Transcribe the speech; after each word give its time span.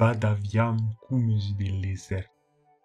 bad 0.00 0.24
aviam 0.24 0.78
cumes 1.04 1.54
de 1.58 1.68
l'èser, 1.80 2.24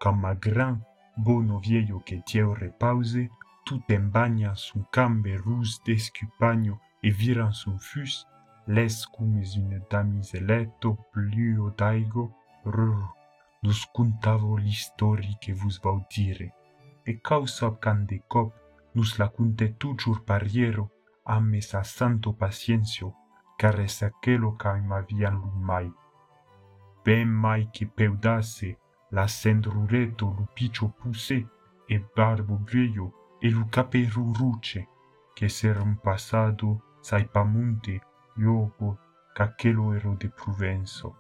quand 0.02 0.18
ma 0.24 0.34
gran 0.36 0.82
bono 1.16 1.60
vieio 1.60 2.00
que 2.08 2.18
tieu 2.26 2.52
repause, 2.52 3.30
tout 3.66 3.82
en 3.90 4.10
banya 4.16 4.54
son 4.56 4.84
cambe 4.92 5.34
rus 5.46 5.80
d'escupagno 5.86 6.76
e 7.02 7.12
viran 7.12 7.54
son 7.54 7.80
fus, 7.80 8.28
les 8.68 8.96
cumes 9.16 9.56
une 9.56 9.80
damiseletto 9.90 10.98
pluo 11.14 11.70
d'aigo, 11.80 12.34
rrrr, 12.66 13.16
nous 13.64 13.82
contavo 13.94 14.58
l'histori 14.58 15.38
que 15.42 15.54
vous 15.54 15.80
vau 15.82 16.02
dire, 16.12 16.52
e 17.08 17.14
causa 17.14 17.72
quand 17.82 18.04
de 18.12 18.20
cop 18.28 18.54
nous 18.94 19.18
la 19.18 19.30
conte 19.30 19.78
toujours 19.80 20.20
pariero, 20.26 20.92
ames 21.26 21.74
a 21.76 21.84
santo 21.86 22.34
paciencio, 22.34 23.16
car 23.58 23.80
es 23.80 24.04
aquello 24.04 24.52
ca 24.58 24.76
m'avian 24.76 25.32
lumaito. 25.32 26.05
ben 27.06 27.30
mai 27.30 27.70
che 27.72 27.86
peudasse 27.86 28.80
la 29.10 29.28
sendrureto 29.28 30.34
lupicio 30.36 30.88
puse 30.88 31.48
e 31.86 32.00
barbo 32.16 32.64
greio 32.64 33.38
e 33.40 33.50
lu 33.52 33.68
caperu 33.70 34.34
ruce 34.34 34.88
che 35.36 35.48
s'eran 35.48 36.00
passato 36.02 36.98
sai 37.02 37.28
pamunte 37.28 38.02
iogo 38.38 38.98
cacchelo 39.36 39.94
ero 39.94 40.16
de 40.16 40.30
Provenzo 40.30 41.16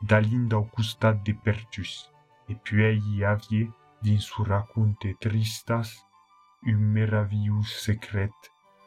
dall'inda 0.00 0.56
Augusta 0.56 1.12
de 1.12 1.34
Pertus 1.34 2.10
e 2.48 2.56
puei 2.56 3.22
avie 3.22 3.70
din 4.00 4.18
su 4.18 4.42
racconte 4.42 5.14
tristas 5.20 6.04
un 6.62 6.80
meravius 6.94 7.70
secret 7.84 8.34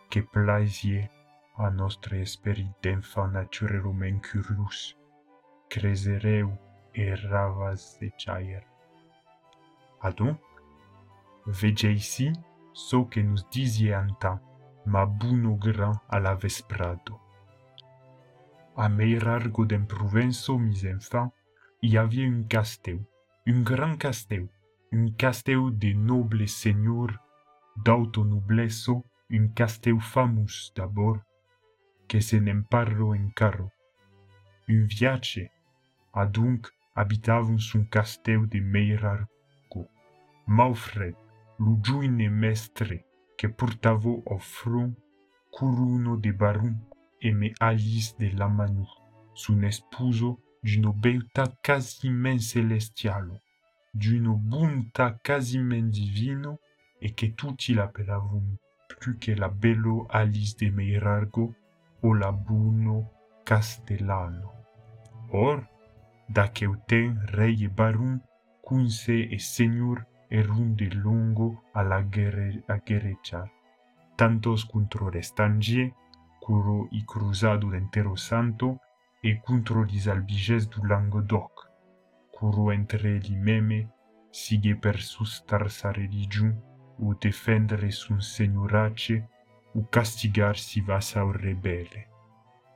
che 0.10 0.24
plaisie 0.24 1.10
a 1.56 1.70
nostre 1.70 2.20
esperit 2.20 2.74
d'enfant 2.82 3.32
naturelum 3.32 4.20
curius. 4.20 5.05
Cresereu 5.70 6.52
e 6.94 7.16
ravas 7.16 7.98
de 8.00 8.12
jair. 8.18 8.64
Adonc, 10.02 10.40
vege 11.46 11.92
ici 11.92 12.32
so 12.74 13.06
que 13.06 13.22
nous 13.22 13.44
disie 13.50 13.94
antan, 13.94 14.40
ma 14.86 15.06
buno 15.06 15.56
gran 15.56 15.94
a 16.10 16.20
la 16.20 16.36
vesprado. 16.36 17.20
A 18.76 18.90
meirargo 18.90 19.66
d'en 19.66 19.86
Provenço, 19.86 20.60
mis 20.60 20.84
enfants, 20.86 21.32
y 21.82 21.98
havia 21.98 22.28
un 22.28 22.44
casteu, 22.44 23.00
un 23.48 23.64
grand 23.64 23.98
casteu, 23.98 24.50
un 24.92 25.08
casteu 25.18 25.72
de 25.72 25.94
noble 25.94 26.48
seigneur, 26.48 27.18
d'auto 27.78 28.26
noblesso, 28.26 29.06
un 29.30 29.48
casteu 29.48 30.00
famus 30.00 30.74
d'abord, 30.76 31.22
que 32.08 32.22
se 32.22 32.36
n'emparro 32.36 33.16
en 33.16 33.30
carro. 33.30 33.72
Un 34.68 34.86
viace, 34.86 35.52
adunc 36.16 36.68
habitavum 36.96 37.60
sun 37.60 37.84
casteu 37.86 38.46
de 38.48 38.60
meirargo. 38.60 39.82
Maufred, 40.48 41.16
giuine 41.84 42.30
mestre, 42.30 43.06
que 43.38 43.48
portavo 43.48 44.24
au 44.26 44.40
front 44.40 44.94
de 46.22 46.32
barum 46.32 46.76
e 47.22 47.32
me 47.32 47.54
alis 47.60 48.16
de 48.18 48.30
la 48.38 48.48
manu, 48.48 48.86
sun 49.34 49.64
espuso 49.64 50.40
d'uno 50.64 50.92
belta 50.94 51.44
casimen 51.62 52.40
celestialo, 52.40 53.40
d'uno 53.94 54.36
bunta 54.36 55.18
casimen 55.24 55.90
divino, 55.90 56.60
e 57.00 57.14
che 57.14 57.34
tutti 57.34 57.74
l'appellavum 57.74 58.58
plus 58.88 59.18
que 59.20 59.36
la 59.36 59.50
bello 59.50 60.08
Alice 60.10 60.56
de 60.58 60.72
Meirargo 60.72 61.56
o 62.02 62.14
la 62.14 62.32
buno 62.32 63.12
Castellano. 63.44 64.54
Or, 65.32 65.68
Dacheutin, 66.28 67.22
rei 67.26 67.64
e 67.64 67.70
barun, 67.70 68.20
cunse 68.62 69.28
e 69.30 69.40
senior 69.40 70.06
erunde 70.28 70.90
lungo 70.94 71.66
alla 71.74 72.02
ghereccia. 72.02 73.50
Tantos 74.16 74.66
contro 74.66 75.10
restangie, 75.10 75.94
curo 76.40 76.88
i 76.92 77.04
cruzado 77.06 77.70
d'entero 77.70 78.16
santo, 78.16 78.80
e 79.22 79.40
contro 79.42 79.84
gli 79.84 80.08
albiges 80.08 80.68
du 80.68 80.84
Languedoc, 80.86 81.72
curo 82.32 82.72
entre 82.72 83.18
li 83.18 83.36
meme 83.36 83.90
sigue 84.30 84.76
per 84.76 85.02
sustar 85.02 85.72
sa 85.72 85.92
religion, 85.92 86.54
o 87.00 87.16
defendere 87.18 87.90
sun 87.92 88.22
seniurace, 88.22 89.28
o 89.74 89.88
castigar 89.90 90.58
si 90.58 90.82
va 90.82 91.00
sa 91.02 91.24
rebelle. 91.32 92.08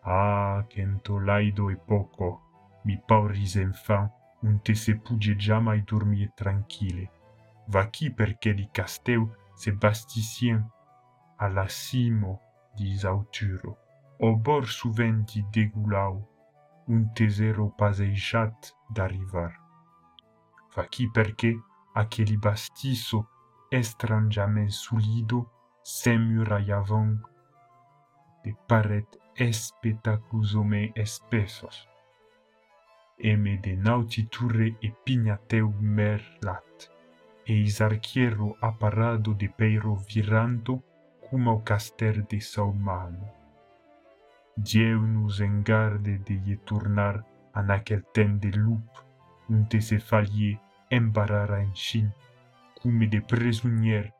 Ah, 0.03 0.65
chento 0.67 1.19
laido 1.19 1.69
e 1.69 1.75
poco! 1.75 2.48
Mi 2.85 2.97
pauris 2.97 3.57
enfant, 3.57 4.09
un 4.43 4.57
te 4.57 4.73
se 4.73 4.91
puge 4.91 5.35
jamais 5.37 5.81
dormir 5.81 6.29
tranquille. 6.35 7.09
Va 7.67 7.85
qui 7.85 8.09
perché 8.09 8.53
li 8.53 8.69
casteu 8.71 9.29
se 9.55 9.71
basticien 9.71 10.63
a 11.37 11.47
la 11.49 11.67
cimo 11.67 12.39
di 12.75 12.97
Zauturo. 12.97 13.77
Au 14.21 14.35
bord 14.35 14.67
souvent 14.67 15.23
di 15.25 15.45
degulau, 15.51 16.27
un 16.87 17.13
tesero 17.13 17.69
pasejat 17.77 18.73
d'arrivar. 18.89 19.53
Va 20.75 20.85
qui 20.85 21.09
perché 21.11 21.55
a 21.93 22.07
che 22.07 22.23
li 22.23 22.37
bastisso 22.37 23.27
estrangiamente 23.69 24.71
solido 24.71 25.51
semuraiavam 25.81 27.21
de 28.43 28.55
paret 28.67 29.17
espetaculosamente 29.35 31.01
eme 33.19 33.59
de 33.61 33.75
nauti 33.75 34.27
turre 34.27 34.75
e 34.81 34.93
pignateu 35.03 35.73
mer 35.79 36.21
lat, 36.41 36.89
e 37.45 37.53
isarchiero 37.53 38.55
aparado 38.61 39.33
de 39.33 39.49
peiro 39.49 39.95
viranto 39.95 40.83
cum 41.21 41.47
au 41.47 41.59
caster 41.61 42.23
de 42.23 42.39
sau 42.39 42.71
mano. 42.73 43.27
Dieu 44.57 44.99
nous 44.99 45.41
engarde 45.41 46.17
de 46.25 46.33
ye 46.45 46.57
tornar 46.57 47.23
an 47.53 47.69
aquel 47.69 48.03
ten 48.13 48.39
de 48.39 48.51
lup, 48.51 48.87
un 49.49 49.67
te 49.67 49.79
se 49.81 49.99
falie 49.99 50.59
embarara 50.89 51.61
en 51.61 51.73
chin, 51.73 52.09
cum 52.81 53.01
e 53.01 53.07
de 53.07 53.21
presunier 53.21 54.13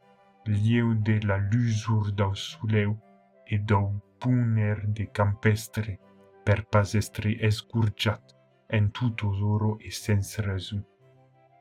lieu 0.45 0.95
de 0.95 1.19
la 1.27 1.37
lusur 1.37 2.11
dau 2.11 2.33
suleu 2.35 2.97
e 3.45 3.57
dau 3.57 4.01
puner 4.19 4.87
de 4.87 5.05
campestre 5.07 5.99
per 6.43 6.66
pas 6.66 6.95
estre 6.95 7.37
escurjat. 7.41 8.38
En 8.69 8.90
tutos 8.90 9.41
oro 9.41 9.78
e 9.81 9.90
sens 9.91 10.38
raison. 10.38 10.84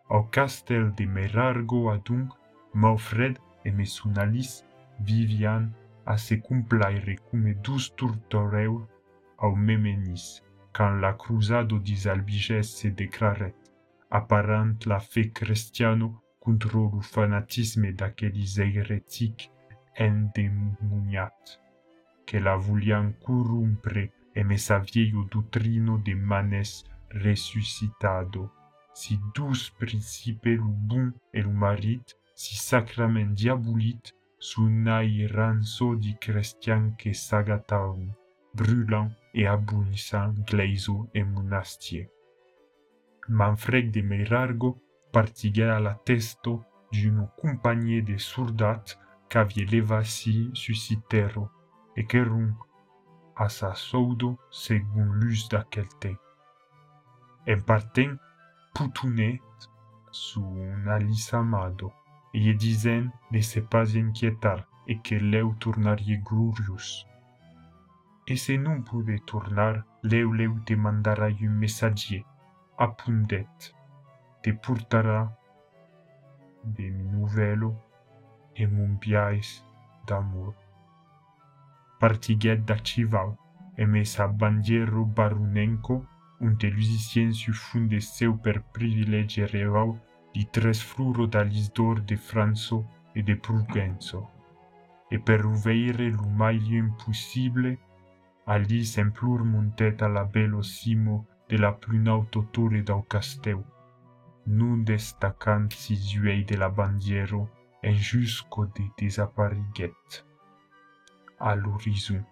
Au 0.09 0.25
castel 0.25 0.93
de 0.95 1.07
Merargo 1.07 1.91
adunc, 1.91 2.33
Maufred 2.75 3.39
e 3.65 3.71
Mesunalis 3.71 4.65
vivian 5.01 5.71
a 6.05 6.17
se 6.17 6.41
cumplaire 6.41 7.17
cum 7.31 7.53
dus 7.63 7.91
turtoreu 7.97 8.87
au 9.39 9.55
memenis, 9.55 10.43
quand 10.73 11.01
la 11.01 11.13
cruzado 11.13 11.79
dis 11.79 12.07
albiges 12.07 12.77
se 12.79 12.89
declaret, 12.89 13.55
apparent 14.11 14.87
la 14.87 15.01
fe 15.01 15.31
cristiano 15.31 16.23
contro 16.41 16.89
lu 16.93 17.03
fanatisme 17.03 17.93
d'aquelis 17.93 18.59
heretic 18.59 19.51
endemoniat, 19.95 21.61
que 22.25 22.39
la 22.39 22.57
voulian 22.57 23.13
corrompre 23.25 24.13
e 24.35 24.45
me 24.45 24.57
sa 24.57 24.79
vieio 24.79 25.25
doctrino 25.25 25.99
de 25.99 26.15
manes 26.15 26.85
resuscitado, 27.11 28.51
si 28.93 29.19
dus 29.35 29.71
principe 29.71 30.55
lu 30.55 30.73
bon 30.89 31.13
e 31.33 31.41
lu 31.43 31.53
marit, 31.53 32.17
si 32.35 32.57
sacrament 32.57 33.35
diabolit, 33.35 34.15
sunai 34.39 35.27
ranso 35.27 35.94
di 35.94 36.17
que 36.19 37.12
sagataum, 37.12 38.12
brulant 38.55 39.11
e 39.35 39.47
abunissant 39.47 40.35
gleiso 40.44 41.09
e 41.12 41.25
monastie. 41.25 42.09
Manfred 43.29 43.91
de 43.91 44.03
Meirargo 44.03 44.81
partigea 45.12 45.79
la 45.79 45.94
testo 45.94 46.65
d'uno 46.91 47.32
compagnie 47.37 48.03
de 48.03 48.17
soldat 48.19 48.97
qu'avie 49.29 49.67
levasi 49.67 50.50
suscitero, 50.55 51.50
e 51.97 52.05
qu'erun 52.05 52.56
a 53.37 53.49
sa 53.49 53.75
soudo 53.75 54.38
segun 54.50 55.09
l'us 55.19 55.49
d'aquel 55.49 55.88
te. 57.49 57.53
En 57.53 57.62
parten 57.62 58.19
putunet 58.75 59.41
su 60.11 60.43
un 60.43 60.89
alisamado, 60.89 61.93
e 62.35 62.41
ye 62.41 62.55
disen 62.55 63.12
de 63.31 63.43
se 63.43 63.62
pas 63.62 63.95
inquietar 63.95 64.67
e 64.87 65.00
que 65.00 65.19
leu 65.19 65.55
tornarie 65.59 66.21
glorious. 66.23 67.06
E 68.27 68.37
se 68.37 68.59
non 68.59 68.83
pude 68.83 69.19
tornar, 69.25 69.87
leu 70.03 70.33
leu 70.33 70.61
te 70.67 70.77
mandara 70.77 71.29
un 71.29 71.59
messagier, 71.59 72.25
a 72.77 72.89
pundet, 72.89 73.75
te 74.43 74.53
portarà 74.53 75.33
de 76.65 76.91
mi 76.91 77.05
novelo 77.05 77.75
e 78.55 78.67
mon 78.67 78.99
biais 79.01 79.65
d'amor. 80.06 80.55
Partiguet 81.99 82.61
da 82.65 82.77
Civau, 82.77 83.39
e 83.77 83.87
me 83.87 84.05
sa 84.05 84.27
bandiero 84.29 85.05
barunenco, 85.05 86.05
unde 86.40 86.70
lusiciensiu 86.70 87.52
funde 87.52 88.00
seu 88.00 88.37
per 88.37 88.62
privilegi 88.73 89.44
revau 89.46 89.99
di 90.32 90.44
tres 90.50 90.81
fluro 90.82 91.26
d'alisdor 91.26 92.00
de 92.00 92.17
Franzo 92.17 92.87
e 93.14 93.23
de 93.23 93.37
Prugenzo. 93.37 94.20
E 95.11 95.19
per 95.19 95.44
uveire 95.44 96.11
lu 96.11 96.29
mai 96.29 96.58
impossible, 96.82 97.79
alis 98.46 98.96
en 98.99 99.11
plur 99.11 99.43
montet 99.44 100.02
a 100.02 100.08
la 100.08 100.25
bello 100.25 100.62
simo 100.62 101.26
de 101.49 101.56
la 101.58 101.73
plunauto 101.73 102.43
torre 102.52 102.82
dau 102.82 103.02
casteu, 103.02 103.64
nun 104.44 104.84
destacant 104.84 105.73
sisuei 105.73 106.44
de 106.44 106.56
la 106.56 106.69
bandiero 106.69 107.49
en 107.82 107.94
jusco 107.94 108.67
de 108.67 108.84
desapariguet. 108.99 110.25
A 111.38 111.55
l'horizon, 111.55 112.25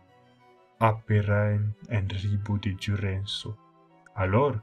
aperaen 0.78 1.74
en 1.88 2.08
ribo 2.08 2.58
de 2.58 2.72
Durenso. 2.74 3.65
Alors, 4.18 4.56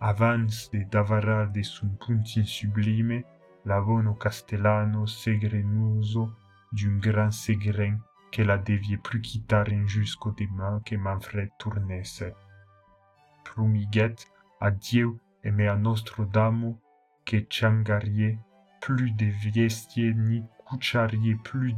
avance 0.00 0.70
de 0.72 0.82
davarar 0.82 1.52
de 1.52 1.62
sun 1.62 1.96
punti 2.00 2.44
sublime, 2.44 3.22
l'avono 3.64 4.14
castellano 4.14 5.06
segrenuso 5.06 6.34
d'un 6.72 6.98
grand 6.98 7.30
segren 7.30 8.00
che 8.32 8.42
la 8.42 8.58
devie 8.58 8.98
plus 8.98 9.20
quittaren 9.20 9.86
jusqu'au 9.86 10.32
demain 10.32 10.80
que 10.84 10.96
Manfred 10.96 11.48
tournesse. 11.58 12.24
Promiguet 13.44 14.16
a 14.60 14.72
Dieu 14.72 15.20
et 15.44 15.52
me 15.52 15.68
a 15.68 15.76
nostro 15.76 16.24
damo 16.24 16.80
que 17.24 17.46
changarie 17.48 18.36
plus 18.80 19.12
de 19.12 19.26
viestie 19.26 20.12
ni 20.12 20.42
cucharie 20.66 21.36
plus 21.36 21.72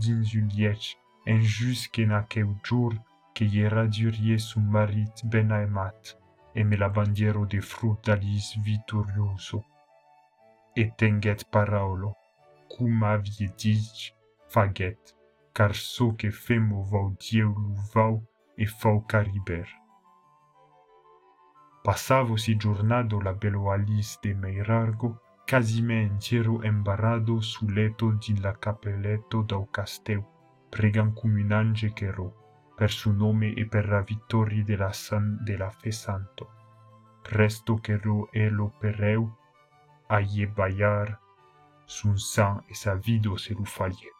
liech 0.56 0.96
en 1.26 1.40
jusque 1.40 1.98
n'aqueu 1.98 2.48
jour 2.64 2.94
que 3.34 3.44
ye 3.44 3.68
radiurie 3.68 4.40
son 4.40 4.62
marit 4.62 5.12
ben 5.24 5.52
aimat 5.52 6.19
e 6.54 6.64
me 6.64 6.76
la 6.76 6.88
bandiero 6.88 7.46
de 7.46 7.60
frutalis 7.60 8.56
vittorioso. 8.64 9.64
E 10.74 10.90
tenget 10.96 11.44
paraulo, 11.50 12.14
cum 12.68 13.02
avie 13.04 13.52
dic, 13.56 14.14
faget, 14.48 15.16
car 15.52 15.74
so 15.74 16.12
que 16.12 16.30
femo 16.30 16.82
vau 16.84 17.16
dieu 17.18 17.48
lu 17.48 17.74
vau 17.94 18.22
e 18.56 18.66
fau 18.66 19.00
cariber. 19.00 19.68
Passavo 21.82 22.36
si 22.36 22.56
giornado 22.56 23.20
la 23.20 23.32
bello 23.32 23.70
Alice 23.70 24.18
de 24.22 24.34
Meirargo, 24.34 25.18
casime 25.46 26.02
entiero 26.02 26.62
embarrado 26.62 27.40
su 27.40 27.68
leto 27.68 28.12
di 28.12 28.38
la 28.38 28.52
capelletto 28.52 29.42
dau 29.42 29.66
casteu, 29.70 30.22
pregan 30.70 31.12
cum 31.14 31.34
un 31.34 31.52
ange 31.52 31.90
per 32.80 32.90
su 32.90 33.12
nome 33.12 33.52
e 33.52 33.66
per 33.66 33.90
la 33.90 34.00
vittoria 34.00 34.64
della, 34.64 34.90
san, 34.90 35.36
della 35.42 35.68
fe 35.68 35.90
santo. 35.90 36.48
Presto 37.20 37.74
che 37.74 37.98
ro 37.98 38.32
elo 38.32 38.72
pereu, 38.78 39.30
a 40.06 40.18
ye 40.20 40.46
baiar, 40.46 41.20
sun 41.84 42.16
san 42.16 42.64
e 42.66 42.74
sa 42.74 42.94
vido 42.94 43.36
se 43.36 43.52
lu 43.52 43.66
falie. 43.66 44.10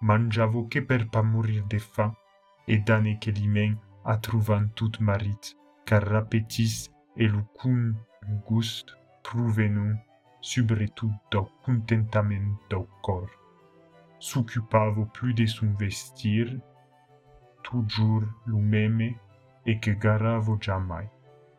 Mangiavo 0.00 0.66
che 0.66 0.82
per 0.82 1.10
pa 1.10 1.20
morir 1.20 1.64
de 1.66 1.78
faim, 1.78 2.14
e 2.64 2.78
dane 2.78 3.18
che 3.18 3.32
limen 3.32 3.78
a 4.04 4.16
trouvan 4.16 4.72
tout 4.72 4.98
marit, 5.00 5.54
car 5.84 6.02
rapetis 6.02 6.88
e 7.14 7.28
lu 7.28 7.44
cun 7.52 7.94
gust 8.46 8.96
pruvenum 9.20 10.00
subretut 10.40 11.12
dau 11.28 11.50
contentament 11.60 12.56
cor. 13.02 13.28
S'occupavo 14.18 15.04
plus 15.12 15.34
de 15.34 15.46
son 15.46 15.76
vestir, 15.76 16.62
toujours 17.62 18.22
lu 18.46 18.60
meme, 18.60 19.14
e 19.66 19.78
que 19.78 19.90
garavo 19.90 20.58
jamais. 20.60 21.08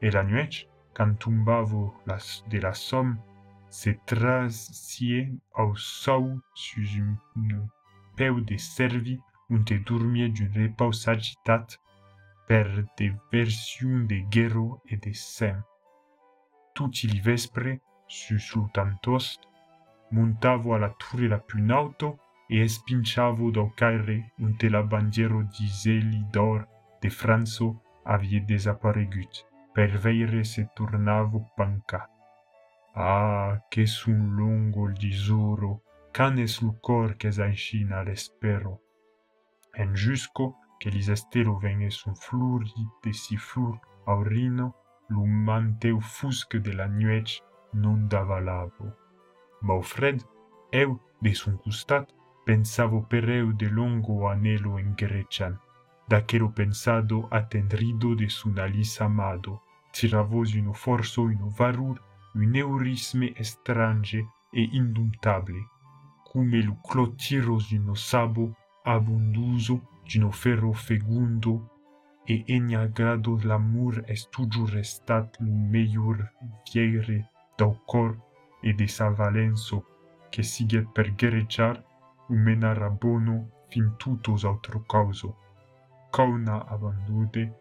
E 0.02 0.10
la 0.10 0.24
nuec, 0.24 0.68
quand 0.94 1.14
tumbavo 1.20 1.94
las 2.06 2.44
de 2.50 2.60
la 2.60 2.74
somme, 2.74 3.18
se 3.70 3.92
trasie 4.06 5.30
au 5.54 5.76
sau 5.76 6.40
sus 6.54 7.00
un 7.00 7.68
peu 8.18 8.42
de 8.42 8.58
servi 8.58 9.20
unde 9.50 9.84
dormie 9.86 10.30
d'un 10.30 10.52
repaus 10.54 11.08
agitat 11.08 11.80
per 12.48 12.86
de 12.98 13.14
version 13.32 14.06
de 14.08 14.20
guerro 14.30 14.82
e 14.86 14.98
de 14.98 15.14
sem. 15.14 15.62
Tutti 16.74 17.08
li 17.08 17.20
vespre, 17.20 17.80
su 18.08 18.38
sultantost, 18.38 19.48
montavo 20.12 20.78
torre 20.98 21.28
la 21.28 21.40
più 21.40 21.60
in 21.60 21.72
alto 21.72 22.20
e 22.52 22.60
espinciavo 22.60 23.50
dal 23.50 23.72
caire 23.74 24.34
unde 24.40 24.68
la 24.68 24.84
bandiero 24.84 25.42
di 25.44 25.68
zeli 25.70 26.28
d'or 26.30 26.68
de 27.00 27.10
Franzo 27.10 27.82
avie 28.04 28.44
desaparegut, 28.44 29.48
per 29.72 29.98
veire 29.98 30.44
se 30.44 30.70
tornavo 30.74 31.54
panca. 31.56 32.10
Ah, 32.94 33.58
che 33.70 33.86
sun 33.86 34.36
lungo 34.36 34.90
il 34.90 34.98
disoro, 34.98 35.84
canes 36.12 36.60
lu 36.60 36.78
cor 36.82 37.16
che 37.16 37.32
s'ancina 37.32 38.04
l'espero. 38.04 38.82
En 39.72 39.94
jusco 39.94 40.58
che 40.78 40.90
l'isestero 40.90 41.58
venge 41.58 41.90
sun 41.90 42.16
fluri 42.16 42.74
de 43.02 43.14
si 43.14 43.38
flur 43.38 43.80
aurino, 44.08 44.76
lu 45.08 45.26
manteu 45.26 46.02
fusque 46.02 46.60
de 46.60 46.74
la 46.74 46.88
nuec 46.88 47.40
non 47.72 48.08
davalavo. 48.10 48.94
Ma 49.62 49.74
o 49.74 49.82
fred, 49.82 50.22
eu, 50.74 51.00
de 51.22 51.34
son 51.34 51.56
custat, 51.58 52.12
pensavo 52.46 53.04
pereu 53.04 53.54
de 53.54 53.70
longo 53.70 54.28
anelo 54.28 54.80
en 54.80 54.94
grechan, 54.96 55.58
d'aquero 56.08 56.50
pensado 56.52 57.28
atendrido 57.32 58.16
de 58.16 58.30
su 58.30 58.50
nalis 58.50 59.00
amado, 59.02 59.62
tiravos 59.92 60.56
un 60.56 60.74
forso, 60.74 61.24
un 61.24 61.50
varur, 61.58 62.02
un 62.36 62.56
eurisme 62.56 63.34
estrange 63.38 64.26
e 64.54 64.62
indomptable, 64.74 65.60
cume 66.26 66.62
lu 66.62 66.76
clotiros 66.88 67.72
un 67.72 67.96
sabo 67.96 68.56
abunduso, 68.86 69.82
d'un 70.10 70.32
ferro 70.32 70.74
fegundo, 70.74 71.70
e 72.28 72.44
enagrado 72.48 73.38
l'amur 73.44 74.02
est 74.08 74.30
tujur 74.32 74.70
restat 74.70 75.28
lu 75.40 75.52
meiur 75.52 76.18
fiere 76.70 77.26
d'au 77.58 77.74
cor 77.86 78.16
e 78.64 78.74
de 78.74 78.88
sa 78.88 79.10
valenso, 79.10 79.84
que 80.32 80.44
siguet 80.44 80.88
per 80.94 81.12
grechar, 81.12 81.84
mena 82.36 82.74
rabono 82.74 83.50
fin 83.72 83.92
tutos 83.98 84.46
autro 84.46 84.80
causo. 84.82 85.36
Cauna 86.12 86.58
abandude, 86.68 87.52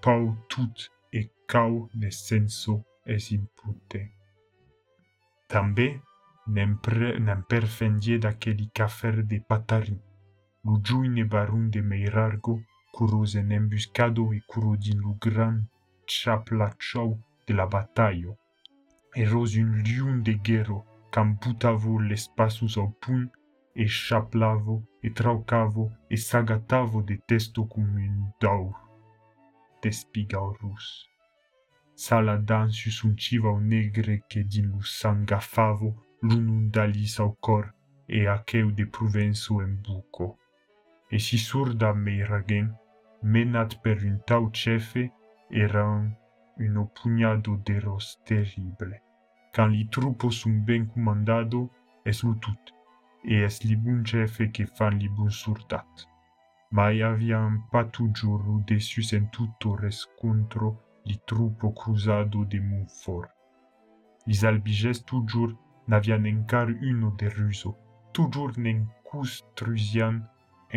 pau 0.00 0.36
tut 0.48 0.90
e 1.12 1.30
cau 1.46 1.88
ne 1.94 2.10
senso 2.10 2.84
es 3.04 3.30
impute. 3.32 4.00
També 5.48 6.00
n'em 6.46 7.42
perfendie 7.48 8.18
d'aqueli 8.18 8.70
cafer 8.72 9.22
de 9.22 9.38
patarin, 9.40 10.00
lo 10.64 10.80
juine 10.82 11.24
barun 11.24 11.70
de 11.70 11.82
meirargo, 11.82 12.60
curos 12.92 13.34
en 13.36 13.52
embuscado 13.52 14.32
e 14.32 14.40
curo 14.46 14.76
din 14.76 15.00
lo 15.00 15.14
gran 15.20 15.68
chaplachau 16.06 17.18
de 17.46 17.54
la 17.54 17.66
bataio. 17.66 18.36
Eros 19.14 19.56
un 19.56 19.82
liun 19.82 20.22
de 20.22 20.34
guero, 20.34 20.84
cam 21.10 21.36
putavo 21.36 21.98
l'espasus 21.98 22.76
au 22.76 22.90
punt 23.00 23.30
e 23.76 23.86
chaplavo 23.86 24.82
e 25.02 25.10
traucavo 25.10 25.92
e 26.08 26.16
s'agatavo 26.16 27.02
de 27.02 27.16
testo 27.28 27.66
comun 27.66 28.32
d'aur. 28.40 28.74
Despigau 29.82 30.56
rus. 30.60 31.06
Saladan 31.94 32.70
sus 32.70 33.04
un 33.04 33.14
chivau 33.16 33.60
negre 33.60 34.22
que 34.28 34.40
din 34.42 34.70
lo 34.72 34.80
sang 34.82 35.30
afavo 35.30 35.94
l'unum 36.22 36.70
d'alis 36.70 37.20
au 37.20 37.32
cor 37.40 37.66
e 38.08 38.26
aqueu 38.26 38.70
de 38.72 38.84
provenso 38.86 39.60
en 39.60 39.74
buco. 39.84 40.38
E 41.10 41.18
si 41.18 41.38
surda 41.38 41.92
mei 41.92 42.22
ragen, 42.24 42.72
menat 43.22 43.80
per 43.82 43.98
un 44.04 44.18
tau 44.26 44.50
chefe, 44.52 45.12
eran 45.50 46.16
un 46.58 46.76
opugnado 46.76 47.60
de 47.66 47.78
ros 47.78 48.20
terrible. 48.24 49.02
Quand 49.54 49.70
li 49.70 49.86
trupo 49.88 50.30
sun 50.30 50.64
ben 50.64 50.86
comandado, 50.86 51.70
es 52.04 52.22
lo 52.24 52.34
tutto 52.34 52.75
e 53.32 53.42
es 53.46 53.56
li 53.66 53.76
bon 53.84 54.02
chefe 54.10 54.44
que 54.54 54.64
fan 54.76 54.98
li 55.00 55.08
bon 55.16 55.30
surtat. 55.42 56.06
Mai 56.76 57.02
avia 57.02 57.38
un 57.50 57.58
patu 57.72 58.04
giorno 58.18 58.62
de 58.68 58.78
sus 58.88 59.12
en 59.18 59.26
tutto 59.34 59.74
rescontro 59.74 60.68
li 61.08 61.16
truppo 61.24 61.72
cruzado 61.80 62.44
de 62.44 62.60
Montfort. 62.60 63.30
Is 64.26 64.44
albiges 64.50 65.04
tu 65.08 65.24
giur 65.30 65.50
n'avian 65.88 66.24
encar 66.26 66.68
uno 66.90 67.10
de 67.18 67.28
ruso, 67.38 67.70
tu 68.12 68.22
giur 68.32 68.52
nen 68.58 68.86
custruzian 69.08 70.16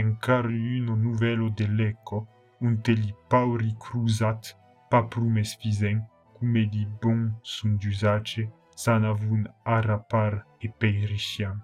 encar 0.01 0.45
uno 0.45 0.95
nuvelo 0.95 1.49
de 1.49 1.67
l'eco, 1.67 2.27
un 2.61 2.77
teli 2.81 3.13
pauri 3.29 3.73
cruzat, 3.79 4.55
pa 4.89 5.01
prumes 5.03 5.55
fisen, 5.61 5.97
cume 6.35 6.63
li 6.73 6.85
bon 7.01 7.21
sun 7.43 7.77
d'usace, 7.77 8.49
san 8.75 9.03
avun 9.05 9.47
arrapar 9.65 10.45
e 10.61 10.67
peirishian. 10.79 11.57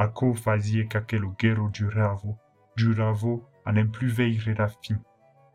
Aco 0.00 0.32
fazie 0.32 0.86
qu'aquelo 0.86 1.34
guerro 1.36 1.68
duravo, 1.70 2.38
duravo 2.76 3.44
a 3.64 3.72
nem 3.72 3.88
plus 3.88 4.12
veire 4.12 4.54
la 4.54 4.68
fin. 4.68 4.96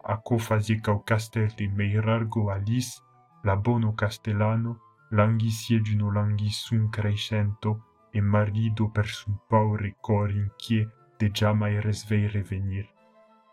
Aco 0.03 0.37
fazie 0.37 0.81
qu'au 0.81 0.99
castel 0.99 1.47
de 1.55 1.65
Meirargo 1.67 2.49
Alice, 2.49 3.01
la 3.45 3.55
bono 3.55 3.93
castellano, 3.93 4.81
languisie 5.11 5.79
d'uno 5.79 6.11
languissum 6.11 6.89
crescento, 6.89 7.81
e 8.13 8.19
marido 8.19 8.89
per 8.89 9.07
sun 9.07 9.39
paure 9.47 9.95
cor 10.01 10.29
inquie 10.29 10.87
de 11.19 11.31
jamais 11.33 11.79
resvei 11.79 12.27
revenir. 12.27 12.85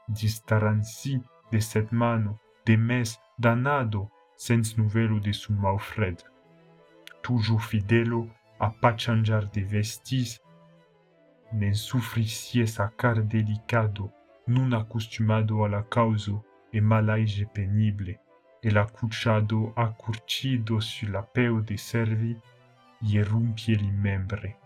Distaransi 0.09 1.23
de 1.53 1.61
set 1.61 1.93
mano, 1.93 2.37
de 2.67 2.77
mes 2.77 3.17
danado, 3.39 4.11
sens 4.37 4.75
nuvelo 4.77 5.21
de 5.21 5.33
sun 5.33 5.55
maufred. 5.55 6.19
Toujours 7.23 7.63
fidelo 7.63 8.29
a 8.59 8.71
pa 8.71 8.97
changiar 8.97 9.47
de 9.47 9.63
vestis, 9.63 10.41
nen 11.53 11.75
sufrisie 11.75 12.67
sa 12.67 12.89
car 12.89 13.23
delicado, 13.23 14.13
nun 14.47 14.73
accostumado 14.73 15.65
a 15.65 15.69
la 15.69 15.83
causo 15.83 16.45
e 16.73 16.81
malaige 16.81 17.47
penible, 17.47 18.21
e 18.63 18.71
la 18.71 18.85
cucciado 18.87 19.73
accurcido 19.75 20.81
su 20.81 21.07
la 21.07 21.23
peo 21.23 21.61
de 21.61 21.77
servi, 21.77 22.37
ie 23.03 23.23
rumpie 23.23 23.75
li 23.77 23.91
membre, 23.91 24.57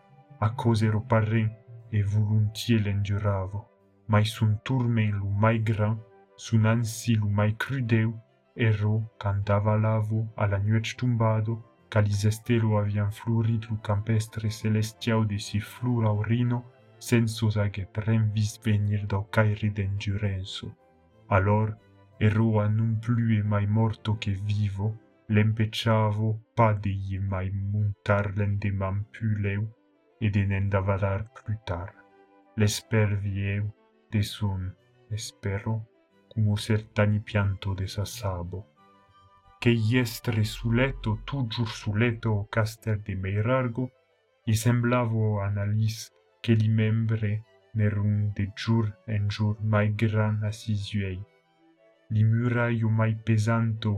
a 0.41 0.50
cosero 0.50 1.00
parren 1.00 1.50
e 1.91 2.03
voluntie 2.03 2.79
l'enduravo, 2.79 3.69
mai 4.07 4.25
sun 4.25 4.59
turme 4.62 5.07
lu 5.07 5.29
mai 5.29 5.62
gran, 5.62 5.97
sun 6.35 6.67
ansi 6.67 7.14
lu 7.14 7.29
mai 7.29 7.55
crudeu, 7.57 8.12
ero 8.57 9.14
cantava 9.17 9.76
lavo 9.76 10.33
alla 10.35 10.59
nuec 10.59 10.95
tumbado, 10.97 11.62
calisestelo 11.88 12.79
avian 12.79 13.11
flurit 13.11 13.69
lu 13.71 13.79
campestre 13.81 14.50
celestiau 14.50 15.25
de 15.25 15.38
si 15.38 15.61
flura 15.61 16.11
urino, 16.11 16.74
sensus 17.08 17.56
age 17.56 17.87
venir 18.62 19.06
do 19.06 19.20
cae 19.30 19.54
ridengiurensu. 19.54 20.68
Alor, 21.37 21.76
erua 22.18 22.66
non 22.68 22.99
plue 22.99 23.42
mai 23.42 23.66
morto 23.66 24.16
che 24.16 24.32
vivo, 24.32 24.87
l'empeciavo 25.26 26.28
padii 26.54 27.18
mai 27.18 27.50
muntar 27.50 28.32
lendeman 28.37 29.06
puleu, 29.12 29.62
ed 30.18 30.37
enendavarar 30.37 31.30
plutar. 31.32 31.92
L'esper 32.56 33.18
vieu, 33.18 33.64
de 34.11 34.23
sun, 34.23 34.75
espero, 35.11 35.75
cum 36.28 36.54
certani 36.56 37.20
pianto 37.20 37.75
de 37.75 37.87
sassabo. 37.87 38.66
Che 39.58 39.70
iestre 39.70 40.44
su 40.44 40.70
letto, 40.70 41.20
tu 41.25 41.46
giur 41.49 41.68
su 41.68 41.94
letto, 41.94 42.30
o 42.30 42.46
caster 42.49 43.00
de 43.00 43.14
Meirargo, 43.14 43.90
i 44.46 44.54
semblavo 44.54 45.40
analis 45.40 46.13
que 46.45 46.55
li 46.61 46.69
membre 46.69 47.31
n'èron 47.77 48.17
de 48.37 48.45
jour 48.63 48.87
en 49.17 49.31
jour 49.35 49.57
mai 49.73 49.89
gran 50.03 50.37
a 50.49 50.51
sis 50.61 50.83
uèi. 50.99 51.19
Li 52.13 52.23
mura 52.33 52.67
io 52.79 52.89
mai 52.99 53.15
pesanto 53.27 53.93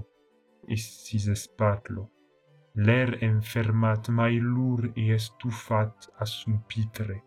e 0.73 0.77
sis 0.77 1.27
espatlo. 1.37 2.03
L'air 2.85 3.11
enfermat 3.33 4.03
mai 4.19 4.39
lour 4.55 4.81
e 5.03 5.05
estufat 5.19 5.95
a 6.23 6.25
son 6.37 6.57
pitre. 6.69 7.19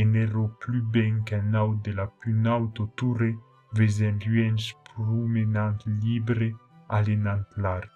E 0.00 0.02
n'èro 0.12 0.44
plus 0.60 0.84
ben 0.94 1.14
qu'un 1.26 1.46
naut 1.54 1.76
de 1.86 1.92
la 1.98 2.06
plus 2.18 2.36
nauto 2.46 2.82
turre 2.98 3.32
vesen 3.78 4.18
luens 4.26 4.64
promenant 4.88 5.78
libre 6.02 6.50
alenant 6.98 7.46
l'arc. 7.62 7.94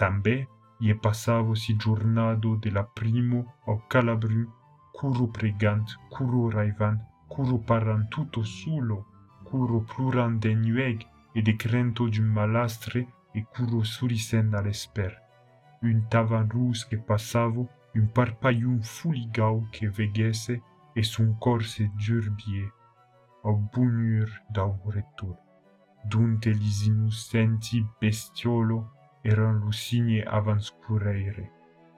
També, 0.00 0.36
ie 0.84 0.94
passavo 1.04 1.54
si 1.54 1.76
giornado 1.82 2.56
de 2.64 2.70
la 2.76 2.84
primo 2.98 3.40
au 3.68 3.78
calabru 3.92 4.48
curo 4.92 5.26
pregant, 5.26 5.84
curo 6.10 6.48
raivant, 6.50 7.00
curo 7.28 7.58
parant 7.58 8.08
tutto 8.08 8.44
sulo, 8.44 9.06
curo 9.44 9.80
plurant 9.80 10.38
de 10.38 10.54
nueg 10.54 11.06
e 11.34 11.42
de 11.42 11.56
crento 11.56 12.08
d'un 12.08 12.28
malastre 12.28 13.06
e 13.32 13.44
curo 13.52 13.82
surisen 13.82 14.54
all'esper. 14.54 15.20
Un 15.82 16.06
tavan 16.08 16.48
rus 16.48 16.86
che 16.86 16.98
passavo, 16.98 17.68
un 17.94 18.06
parpaium 18.12 18.80
fuligau 18.80 19.66
che 19.70 19.88
vegesse 19.88 20.62
e 20.94 21.02
sun 21.02 21.36
corse 21.38 21.90
giurbie, 21.96 22.70
au 23.42 23.56
bunur 23.72 24.28
dau 24.48 24.78
retur. 24.86 25.36
Dunte 26.04 26.50
lis 26.50 26.86
innocenti 26.86 27.84
bestiolo 27.98 28.92
eran 29.22 29.58
lusigne 29.58 30.22
avanscureire. 30.22 31.50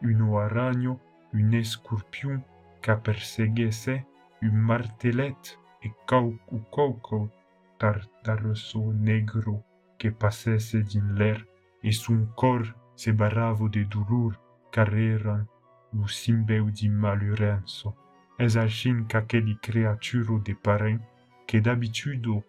Uno 0.02 0.38
aragno, 0.38 1.00
un 1.32 1.54
escorpion 1.54 2.42
ca 2.84 2.96
perseguesse, 2.96 4.04
un 4.42 4.56
martelet 4.60 5.58
e 5.80 5.90
caucu 6.06 6.60
cauco 6.70 7.30
tartaroso 7.78 8.92
negro 8.92 9.64
que 9.98 10.10
passesse 10.10 10.82
din 10.82 11.14
l'air 11.18 11.40
e 11.82 11.92
sun 11.92 12.26
cor 12.34 12.62
se 12.94 13.10
barravo 13.12 13.70
de 13.70 13.84
dolor 13.86 14.38
car 14.70 14.92
eran 14.92 15.46
lu 15.94 16.06
simbeu 16.08 16.64
di 16.70 16.90
malurenso. 16.90 17.96
Es 18.38 18.54
alcin 18.56 19.06
qu'aqueli 19.08 19.56
creaturo 19.66 20.38
de 20.40 20.54
parent 20.54 21.00
che 21.46 21.62
d'abitudo 21.62 22.44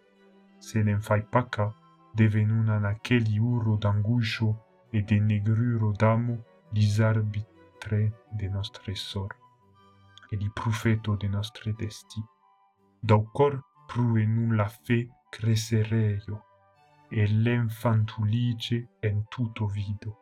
se 0.59 0.83
n'en 0.83 1.01
fai 1.07 1.21
paca 1.33 1.67
devenunan 2.13 2.83
aqueli 2.83 3.39
uro 3.39 3.77
d'anguscio 3.77 4.49
e 4.91 4.99
de 5.01 5.17
negruro 5.19 5.93
d'amo 5.93 6.35
lis 6.73 6.99
arbitre 6.99 8.01
de 8.37 8.47
nostre 8.49 8.95
sor 8.95 9.31
e 10.29 10.35
li 10.35 10.49
profeto 10.53 11.15
de 11.15 11.27
nostre 11.27 11.73
desti. 11.73 12.23
D'aucor 12.99 13.61
prue 13.87 14.25
nun 14.25 14.55
la 14.55 14.67
fe 14.67 15.07
cresereio, 15.29 16.43
e 17.09 17.27
l'enfantulice 17.27 18.89
en 18.99 19.25
tutto 19.27 19.67
vido. 19.67 20.17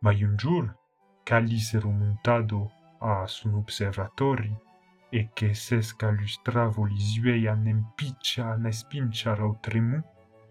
Ma 0.00 0.10
un 0.10 0.36
giur, 0.36 0.76
calisero 1.24 1.90
montado 1.90 2.70
a 3.00 3.26
son 3.26 3.54
observatori, 3.54 4.54
e 5.10 5.30
che 5.32 5.54
sesca 5.54 6.10
lustravo 6.10 6.84
li 6.84 7.00
zuei 7.00 7.46
an 7.46 7.66
empiccia 7.66 8.50
an 8.50 8.66
espincia 8.66 9.34
rau 9.34 9.56
tremu, 9.60 10.02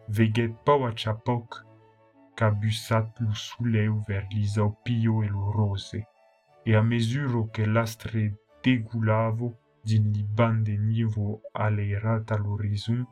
veget 0.07 0.53
pau 0.63 0.85
a 0.85 0.91
chapoc, 0.93 1.63
ca 2.33 2.49
busat 2.51 3.19
lu 3.19 3.33
suleu 3.33 4.03
ver 4.07 4.25
li 4.31 4.45
zaupio 4.45 5.21
e 5.21 5.27
lo 5.27 5.51
rose. 5.51 6.07
E 6.63 6.75
a 6.75 6.81
mesuro 6.81 7.49
che 7.49 7.65
l'astre 7.65 8.46
degulavo 8.61 9.57
di 9.81 10.01
libande 10.11 10.77
nivo 10.77 11.41
alleirata 11.53 12.35
all'orizzon, 12.35 13.05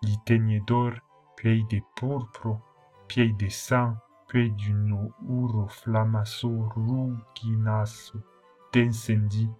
di 0.00 0.18
tenedor 0.24 1.00
piei 1.34 1.64
de 1.66 1.82
porpro, 1.94 2.62
piei 3.06 3.34
de 3.34 3.50
san, 3.50 3.98
piei 4.26 4.54
di 4.54 4.70
uno 4.70 5.14
uro 5.26 5.66
flammasso 5.66 6.68
rugginasso, 6.74 8.22
d'incendi, 8.70 9.50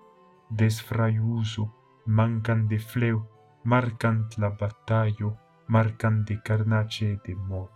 desfraiuso, 0.48 1.70
mancan 2.06 2.66
de 2.66 2.78
fleu, 2.78 3.26
marcant 3.64 4.36
la 4.38 4.50
battaglio, 4.50 5.36
marcant 5.66 6.24
de 6.24 6.40
carnace 6.40 7.12
e 7.12 7.20
de 7.24 7.34
mor. 7.34 7.70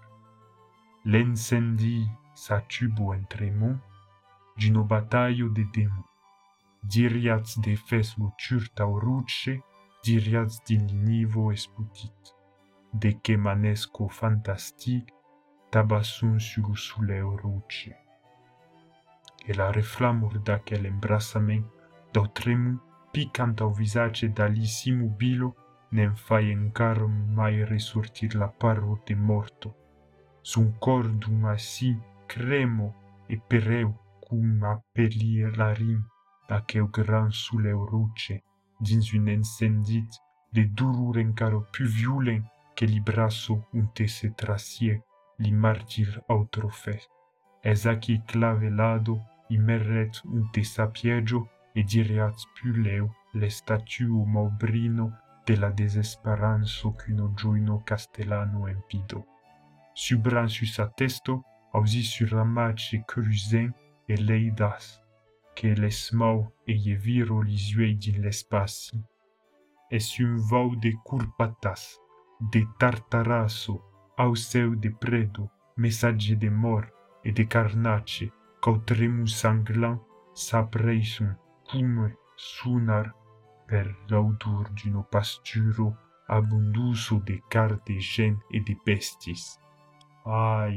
L'incendi 1.04 2.06
sa 2.32 2.64
cibo 2.66 3.12
entremo, 3.12 3.80
di 4.54 4.70
no 4.70 4.86
de 4.86 5.64
demo. 5.72 6.04
Diriats 6.88 7.58
de 7.58 7.74
fesmo 7.74 8.32
o 8.78 8.98
ruce, 8.98 9.60
diriats 10.04 10.62
din 10.64 10.86
linivo 10.86 11.50
esputit. 11.50 12.34
De 12.92 13.18
che 13.20 13.36
manesco 13.36 14.06
fantastic, 14.06 15.12
tabassum 15.68 16.38
sul 16.38 16.76
suleo 16.76 17.34
ruce. 17.36 17.96
E 19.44 19.52
la 19.54 19.70
reflamur 19.72 20.38
d'aquel 20.38 20.84
embrassament, 20.84 21.66
dau 22.12 22.28
tremu, 22.28 22.80
picant 23.10 23.60
au 23.60 23.72
visace 23.72 24.28
dalissimu 24.28 25.08
bilo, 25.08 25.56
nem 25.90 26.14
fai 26.14 26.50
encar 26.52 27.04
mai 27.08 27.64
resurtir 27.64 28.34
la 28.36 28.48
parvo 28.48 29.02
de 29.04 29.14
morto. 29.14 29.74
Sun 30.40 30.78
cordum 30.78 31.46
assi 31.46 31.98
cremo 32.26 32.94
e 33.26 33.36
pereu 33.36 33.92
cum 34.20 34.62
appellir 34.62 35.56
la 35.56 35.72
rim 35.72 36.04
d'aqueu 36.48 36.88
gran 36.88 37.30
suleu 37.30 37.84
ruce, 37.84 38.42
dins 38.80 39.12
un 39.12 39.26
incendit 39.28 40.10
de 40.52 40.64
durur 40.64 41.18
encaro 41.18 41.66
più 41.70 41.86
violent 41.86 42.44
che 42.74 42.86
li 42.86 43.00
brasso 43.00 43.66
un 43.72 43.92
te 43.92 44.06
se 44.06 44.34
trasie 44.34 45.02
li 45.38 45.52
martir 45.52 46.22
autrofes. 46.28 47.08
Es 47.62 47.86
aquí 47.86 48.22
clavelado 48.26 49.20
i 49.48 49.58
merret 49.58 50.20
un 50.24 50.50
te 50.50 50.62
sapiegio 50.64 51.48
e 51.74 51.82
diriats 51.82 52.46
puleu 52.54 53.10
le 53.34 53.48
statuo 53.50 54.24
maubrino 54.24 55.12
de 55.46 55.56
la 55.56 55.70
desesperanzo 55.70 56.94
qu'uno 56.94 57.32
gioino 57.34 57.82
castellano 57.84 58.66
empido. 58.66 59.26
Subran 59.94 60.48
su 60.48 60.66
sa 60.66 60.88
testo, 60.88 61.44
ausi 61.72 62.02
sur 62.02 62.28
ramace 62.30 63.04
cruzen 63.06 63.72
e 64.06 64.16
leidas, 64.16 65.02
que 65.56 65.74
l'esmau 65.80 66.38
eye 66.72 66.94
viro 67.06 67.40
lis 67.48 67.66
uei 67.78 67.94
din 68.02 68.18
l'espaci. 68.24 68.98
Es 69.98 70.08
un 70.20 70.36
vau 70.50 70.68
de 70.84 70.92
curpatas, 71.08 71.82
de 72.52 72.62
tartaraso, 72.78 73.76
au 74.16 74.34
seu 74.36 74.76
de 74.76 74.90
predo, 74.90 75.50
messatge 75.76 76.34
de 76.36 76.50
mor 76.50 76.84
e 77.24 77.32
de 77.32 77.44
carnace, 77.44 78.26
cau 78.62 78.76
tremu 78.88 79.26
sanglant 79.26 79.98
s'apreixen 80.34 81.30
cume 81.68 82.08
sunar 82.36 83.06
per 83.68 83.86
l'autur 84.08 84.68
d'uno 84.76 85.02
pasturo 85.14 85.96
abunduso 86.28 87.20
de 87.20 87.40
car 87.48 87.80
de 87.86 87.98
gen 88.00 88.38
e 88.50 88.60
de 88.60 88.76
bestis. 88.84 89.58
Ai, 90.26 90.76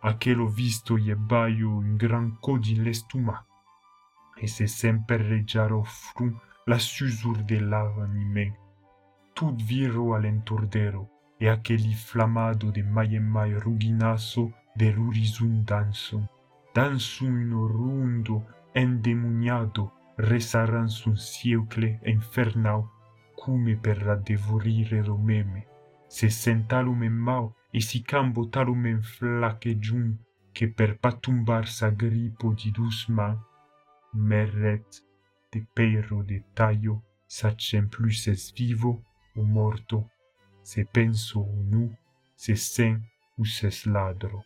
aquelo 0.00 0.46
visto 0.48 0.98
ye 0.98 1.14
baio 1.14 1.70
un 1.70 1.96
gran 1.96 2.36
codin 2.44 2.84
l'estumac 2.84 3.49
e 4.42 4.46
se 4.48 4.66
s'emperrejar 4.66 5.70
o 5.72 5.82
front 5.84 6.34
la 6.66 6.78
susur 6.78 7.36
de 7.44 7.58
lava 7.60 8.04
animè. 8.04 8.46
Tut 9.34 9.62
viro 9.62 10.14
a 10.14 10.18
l'entordero 10.18 11.08
e 11.38 11.48
aquel 11.48 11.84
flamado 11.94 12.70
de 12.70 12.82
mai 12.82 13.14
e 13.14 13.20
mai 13.20 13.52
ruginasso 13.54 14.52
de 14.74 14.90
l'horizon 14.90 15.62
danso. 15.64 16.18
Danso 16.74 17.26
un 17.26 17.52
rundo 17.66 18.46
endemoniado 18.74 19.92
resaran 20.16 20.88
sun 20.88 21.16
siecle 21.16 21.98
infernau 22.04 22.88
cume 23.34 23.76
per 23.76 24.04
la 24.04 24.16
devorire 24.16 25.02
lo 25.02 25.16
meme. 25.16 25.66
Se 26.06 26.28
sentalum 26.28 27.02
en 27.02 27.16
mau 27.28 27.54
e 27.72 27.80
si 27.80 28.02
cambo 28.02 28.48
talum 28.48 28.86
en 28.86 29.02
flaque 29.02 29.78
giun 29.78 30.18
che 30.52 30.68
per 30.68 30.98
patumbar 30.98 31.66
sa 31.68 31.90
gripo 31.90 32.52
di 32.52 32.70
dus 32.70 33.08
mani, 33.08 33.38
meret 34.12 35.02
de 35.52 35.60
peiro 35.74 36.22
de 36.22 36.42
taio 36.54 37.02
sacem 37.26 37.88
plus 37.88 38.26
es 38.26 38.52
vivo 38.56 39.02
o 39.36 39.42
morto 39.42 40.08
se 40.62 40.84
penso 40.84 41.40
o 41.40 41.62
nu 41.72 41.96
se 42.36 42.56
sen 42.56 43.02
uses 43.38 43.86
ladro 43.86 44.44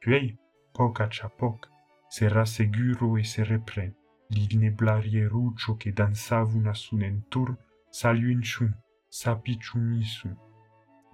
Tuei, 0.00 0.36
poca 0.72 1.08
a 1.22 1.28
poc 1.28 1.68
se 2.08 2.28
seguro 2.44 3.18
e 3.18 3.24
se 3.24 3.42
repren 3.42 3.92
l'ineblarie 4.30 5.26
rucio 5.26 5.76
che 5.76 5.92
dansavuna 5.92 6.74
sull'entor 6.74 7.56
saliuncium 7.90 8.72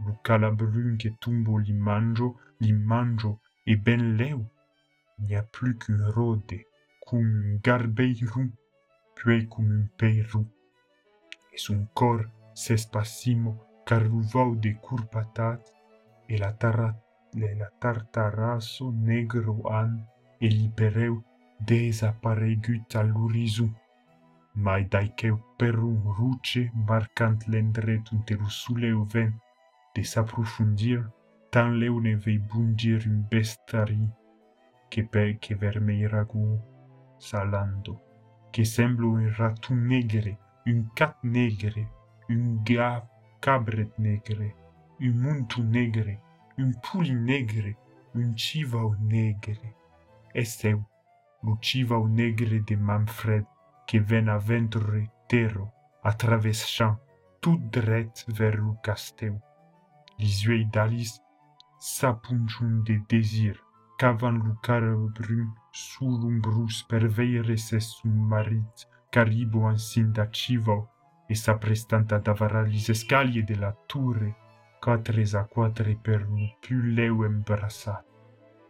Lu 0.04 0.18
calabrun 0.22 0.96
che 0.96 1.16
tumbo 1.18 1.58
li 1.58 1.74
mangio 1.74 2.40
li 2.58 2.72
mangio 2.72 3.40
e 3.64 3.76
ben 3.76 4.16
leu 4.16 4.40
n'y 5.18 5.34
a 5.34 5.42
plus 5.42 5.76
qu'un 5.76 6.10
rode. 6.10 6.69
Cum 7.10 7.24
un 7.24 7.58
garbeiru, 7.60 8.52
puis 9.14 9.48
cum 9.48 9.64
un 9.68 9.86
peiru. 9.96 10.46
E 11.52 11.56
son 11.56 11.88
cor 11.92 12.30
s'espacimo 12.52 13.52
carruvau 13.84 14.54
de 14.54 14.72
curpatat, 14.74 15.60
e 16.28 16.36
la, 16.38 16.52
tarra, 16.52 16.94
e 17.34 17.54
la 17.58 17.68
tartarasso 17.80 18.92
negro 18.92 19.56
an, 19.68 20.06
e 20.38 20.46
libereu 20.46 21.24
desaparegut 21.58 22.94
all'orizu. 22.94 23.68
Mai 24.52 24.84
daiceu 24.84 25.36
per 25.56 25.74
un 25.78 26.00
ruce 26.16 26.70
marcant 26.86 27.38
l'endret 27.48 28.04
un 28.12 28.22
terusuleu 28.22 29.04
ven 29.12 29.34
de 29.94 30.02
s'aprofundir, 30.02 31.00
tan 31.50 31.74
leu 31.80 31.98
ne 31.98 32.14
vei 32.14 32.38
bungir 32.38 33.02
un 33.06 33.26
bestari 33.28 34.02
che 34.88 35.02
pe 35.04 35.38
che 35.40 35.54
vermeiragu 35.56 36.69
salando, 37.20 38.00
che 38.50 38.64
semblo 38.64 39.10
un 39.10 39.32
ratun 39.36 39.84
negre, 39.86 40.38
un 40.66 40.90
cat 40.94 41.16
negre, 41.22 41.88
un 42.28 42.62
ga 42.62 43.06
cabret 43.40 43.92
negre, 43.98 44.54
un 45.00 45.16
muntu 45.16 45.62
negre, 45.62 46.20
un 46.56 46.72
puli 46.80 47.14
negre, 47.14 47.76
un 48.14 48.36
civau 48.36 48.94
negre. 49.00 49.74
Esteu, 50.34 50.82
lucivau 51.42 52.06
negre 52.08 52.60
de 52.60 52.76
Manfred, 52.76 53.44
que 53.86 53.98
ven 53.98 54.28
a 54.28 54.38
ventre 54.38 55.10
terro, 55.28 55.70
atravessant 56.02 56.96
tout 57.40 57.60
dret 57.70 58.12
vers 58.28 58.56
le 58.56 58.74
casteu. 58.82 59.34
Les 60.18 60.44
yeux 60.44 60.64
d'Alice 60.64 61.20
s'apunciun 61.78 62.82
de 62.84 63.00
désir, 63.08 63.62
qu'avant 63.98 64.30
le 64.30 64.54
sous 64.62 65.54
sur 65.70 66.24
umbrus 66.24 66.82
perveires 66.82 67.72
es 67.72 67.86
sum 67.96 68.28
marit 68.28 68.88
caribo 69.10 69.66
ansinda 69.66 70.28
civo 70.30 70.88
e 71.28 71.34
prestanta 71.58 72.18
davaralis 72.18 72.88
escalie 72.88 73.42
de 73.44 73.56
la 73.56 73.72
ture 73.86 74.34
quatres 74.80 75.34
a 75.34 75.44
quatre 75.44 75.96
per 75.96 76.26
più 76.60 76.80
leu 76.82 77.24
embrassat 77.24 78.04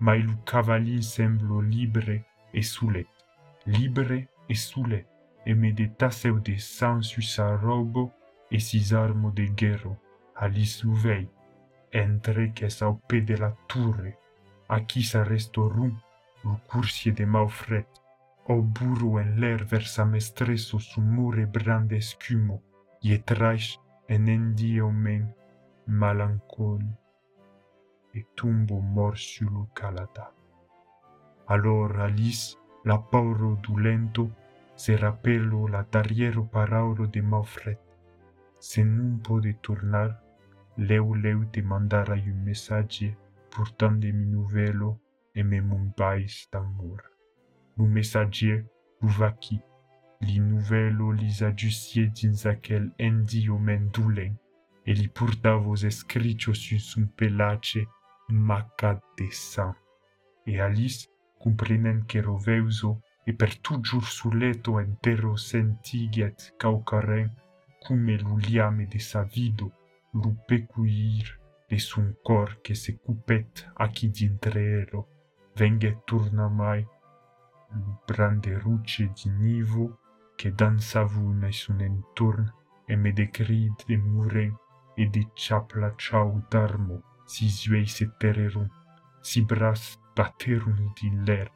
ma 0.01 0.15
il 0.15 0.43
cavalin 0.45 1.03
semblo 1.03 1.61
libre 1.61 2.27
e 2.53 2.63
sulet 2.63 3.09
libre 3.65 4.29
e 4.47 4.55
sulet 4.55 5.07
e 5.45 5.55
medetasseu 5.55 6.39
de 6.39 6.59
sansus 6.59 7.39
a 7.39 7.57
robo 7.57 8.13
e 8.51 8.59
sis 8.59 8.93
armo 8.93 9.31
de 9.31 9.47
guerro 9.55 9.99
alis 10.35 10.83
uvei 10.83 11.29
entre 11.91 12.53
che 12.53 12.69
au 12.81 13.01
pede 13.07 13.37
la 13.37 13.53
ture 13.67 14.19
a 14.67 14.81
chi 14.85 15.03
sa 15.03 15.23
resto 15.23 15.69
restorum 15.69 15.99
un 16.45 16.57
cursie 16.67 17.13
de 17.13 17.25
mau 17.25 17.49
fret, 17.49 17.89
o 18.47 18.63
buru 18.63 19.19
en 19.21 19.37
l'air 19.41 19.65
vers 19.65 19.89
sa 19.95 20.05
mestresso 20.05 20.79
su 20.79 21.01
mure 21.01 21.47
bran 21.47 21.87
d'escumo, 21.87 22.57
ie 23.03 23.19
traix 23.29 23.79
en 24.09 24.29
endio 24.29 24.91
men 24.91 25.29
malancon, 25.87 26.83
e 28.13 28.27
tumbo 28.35 28.81
mor 28.81 29.19
su 29.19 29.45
lo 29.49 29.69
calata. 29.75 30.33
Alors 31.47 32.01
Alice, 32.01 32.57
la 32.85 32.99
pauro 32.99 33.57
du 33.63 33.79
lento, 33.79 34.31
se 34.75 34.97
rappelo 34.97 35.69
la 35.69 35.85
tariero 35.85 36.45
parauro 36.47 37.07
de 37.07 37.23
mau 37.23 37.43
fret. 37.43 37.81
Se 38.59 38.83
non 38.85 39.21
pode 39.21 39.53
tornar, 39.61 40.23
leu 40.77 41.15
leu 41.15 41.45
te 41.53 41.63
mandara 41.63 42.15
un 42.15 42.43
messaggio 42.45 43.15
portant 43.51 43.99
de 44.01 44.13
mi 44.13 44.25
nuvelo 44.25 44.99
aimait 45.35 45.61
mon 45.61 45.93
Istanbul. 46.19 47.01
Le 47.77 47.85
messager 47.87 48.65
Bouvaki, 49.01 49.61
li 50.21 50.41
nouvelo 50.41 51.13
lis 51.13 51.43
adiusie 51.43 52.09
din 52.09 52.35
aquel 52.45 52.91
endio 52.99 53.59
mendulen, 53.59 54.37
e 54.85 54.93
li 54.93 55.09
portava 55.09 55.69
os 55.69 55.85
escritos 55.85 56.59
su 56.59 57.01
un 57.01 57.07
pelace 57.17 57.87
maca 58.29 59.01
de 59.17 59.31
san. 59.31 59.75
E 60.47 60.61
Alice, 60.61 61.09
comprenen 61.39 62.05
che 62.07 62.21
roveuso 62.21 63.01
e 63.25 63.33
per 63.35 63.59
tu 63.61 63.81
giur 63.81 64.05
sul 64.05 64.37
letto 64.37 64.79
entero 64.79 65.37
sentiget 65.37 66.55
caucaren 66.57 67.31
come 67.81 68.17
l'uliame 68.19 68.87
de 68.87 68.99
sa 68.99 69.23
vido, 69.23 69.73
lu 70.13 70.37
pecuir 70.47 71.39
de 71.69 71.79
sun 71.79 72.17
cor 72.23 72.61
che 72.61 72.75
se 72.75 72.99
cupet 72.99 73.71
aci 73.75 74.11
dintre 74.11 74.61
ero. 74.83 75.20
venge 75.55 76.03
turna 76.05 76.49
mai 76.49 76.87
lo 77.73 78.01
brande 78.05 78.59
ruche 78.59 79.13
di 79.13 79.31
nivo 79.31 79.99
che 80.35 80.53
danzavo 80.53 81.33
nei 81.33 81.53
son 81.53 81.81
entorn 81.81 82.53
e 82.87 82.97
me 82.97 83.13
decrid 83.13 83.85
de 83.87 83.97
muren 83.97 84.57
e 84.95 85.07
de 85.07 85.31
chapla 85.35 85.95
chau 85.97 86.43
d'armo 86.49 87.03
si 87.25 87.49
zuei 87.49 87.87
se 87.87 88.11
tererun, 88.19 88.69
si 89.21 89.45
bras 89.45 89.99
baterun 90.15 90.93
di 90.95 91.11
ler 91.27 91.49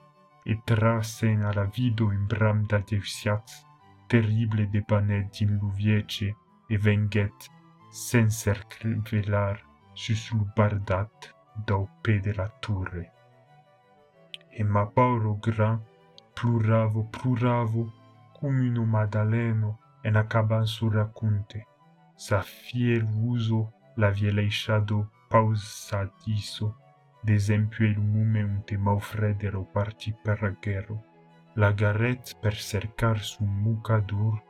e 0.45 0.61
trasen 0.65 1.43
a 1.43 1.53
la 1.53 1.65
vido 1.65 2.13
in 2.13 2.27
bram 2.27 2.65
da 2.67 2.79
deusiaz 2.79 3.67
terrible 4.07 4.69
de 4.69 4.81
banet 4.87 5.33
din 5.33 5.59
lu 5.59 5.71
viece 5.73 6.37
e 6.69 6.77
venget 6.79 7.51
sen 7.91 8.31
cercle 8.31 9.01
velar 9.11 9.59
sus 9.95 10.31
lu 10.33 10.45
bardat 10.55 11.35
dau 11.67 11.89
pe 12.03 12.21
de 12.21 12.33
la 12.35 12.49
turre. 12.61 13.14
E 14.57 14.63
ma 14.63 14.87
pauro 14.87 15.35
gran, 15.41 15.81
pluravo, 16.35 17.09
pluravo, 17.11 17.93
cum 18.33 18.61
uno 18.61 18.85
madaleno, 18.85 19.79
en 20.05 20.17
acaban 20.17 20.67
su 20.67 20.89
racunte, 20.91 21.67
sa 22.15 22.43
fiel 22.43 23.05
uso 23.33 23.73
la 23.97 24.11
vieleixado 24.11 25.11
pausadiso, 25.29 26.77
d'esempio 27.23 27.87
il 27.87 27.99
momentum 27.99 28.63
te 28.65 28.77
maufredero 28.77 29.65
parti 29.65 30.15
per 30.23 30.43
la 30.43 30.51
guerra. 30.51 30.97
La 31.57 31.73
garret 31.73 32.37
per 32.41 32.55
cercar 32.55 33.19
su 33.21 33.45
muca 33.45 33.99
dur, 34.01 34.43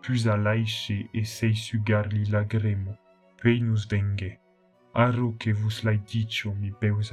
pus 0.00 0.26
a 0.26 0.36
laiche 0.36 1.08
e 1.12 1.24
sei 1.24 1.54
sugarli 1.54 2.28
lagremo, 2.30 2.96
pei 3.40 3.60
nus 3.60 3.86
venge. 3.86 4.40
Aro 4.92 5.34
che 5.36 5.52
vus 5.52 5.82
l'ai 5.82 6.00
dicio, 6.02 6.52
mi 6.52 6.74
beus 6.80 7.12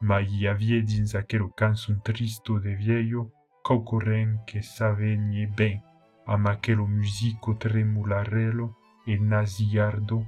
ma 0.00 0.20
i 0.20 0.46
avie 0.46 0.82
dins 0.82 1.14
aquelo 1.14 1.50
cans 1.50 1.88
un 1.88 2.00
tristo 2.00 2.58
de 2.60 2.74
vieio, 2.74 3.32
qu'ocorren 3.62 4.38
que 4.46 4.62
s'avenie 4.62 5.46
ben, 5.46 5.80
am 6.26 6.46
aquelo 6.46 6.86
musico 6.86 7.54
tremularelo 7.54 8.76
e 9.06 9.18
nasiardo, 9.18 10.26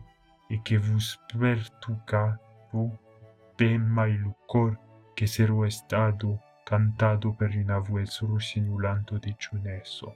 e 0.51 0.59
que 0.59 0.79
vos 0.79 1.19
pertuca 1.33 2.41
vo 2.73 2.99
ben 3.59 3.83
mai 3.87 4.17
lo 4.17 4.35
cor 4.47 4.79
que 5.15 5.27
sero 5.27 5.65
estado 5.65 6.41
cantado 6.65 7.35
per 7.35 7.57
un 7.57 7.71
avuel 7.71 8.09
rossinulanto 8.21 9.19
de 9.19 9.35
chuneso. 9.35 10.15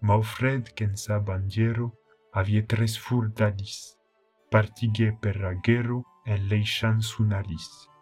Ma 0.00 0.20
Fred, 0.22 0.72
que 0.74 0.84
en 0.84 0.96
sa 0.96 1.18
bandiero, 1.18 1.92
avie 2.32 2.62
tres 2.62 2.98
furtadis, 2.98 3.98
partigue 4.50 5.12
per 5.20 5.44
aguero 5.44 6.04
en 6.26 6.48
leixant 6.48 7.00
son 7.00 7.32
alice. 7.32 7.93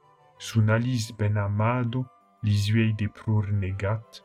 Sunalis 0.43 1.13
ben 1.13 1.37
amado, 1.37 2.05
lisuei 2.43 2.93
de 2.95 3.07
prur 3.09 3.47
negat, 3.53 4.25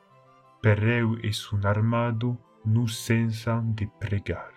per 0.63 0.80
eu 0.99 1.10
e 1.21 1.32
sun 1.32 1.63
armado, 1.63 2.30
nu 2.65 2.88
sensa 2.88 3.62
de 3.77 3.86
pregar. 3.99 4.51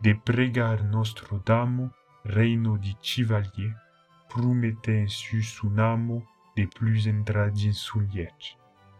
De 0.00 0.12
pregar 0.12 0.82
nostro 0.82 1.40
damo, 1.46 1.88
reino 2.24 2.76
di 2.78 2.96
chivalier, 3.00 3.76
promette 4.28 5.06
su 5.06 5.40
sun 5.40 5.78
amo 5.78 6.26
de 6.56 6.66
plus 6.66 7.06
entradin 7.06 7.72
suliec, 7.72 8.56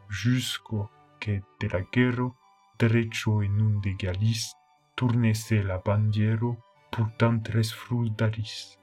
jusqu'o 0.09 0.89
que 1.19 1.43
de 1.59 1.67
la 1.67 1.83
guerro, 1.93 2.37
derecho 2.79 3.43
en 3.43 3.61
un 3.61 3.81
de 3.81 3.93
galis, 3.99 4.55
tournese 4.95 5.65
la 5.65 5.79
bandiero, 5.79 6.57
pourtant 6.93 7.41
tres 7.41 7.73
fruldaris. 7.73 8.79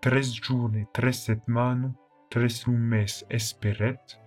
Tres 0.00 0.34
giorni, 0.34 0.88
tres 0.92 1.26
setmano, 1.26 1.94
tres 2.30 2.66
un 2.66 2.78
mes 2.78 3.24
esperet, 3.28 4.18